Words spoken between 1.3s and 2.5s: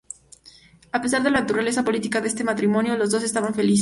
naturaleza política de este